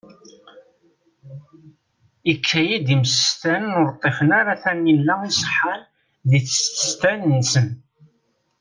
Ikad-iyi-d 2.31 2.87
imsestanen 2.95 3.73
ur 3.81 3.87
ṭṭifen 3.95 4.29
ara 4.39 4.53
tanila 4.63 5.15
iṣeḥḥan 5.29 5.81
di 6.29 6.39
tsestant-nsen. 6.41 7.67